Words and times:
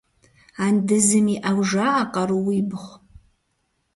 Андызым 0.65 1.27
иӏэу 1.35 1.59
жаӏэ 1.69 2.03
къарууибгъу. 2.13 2.93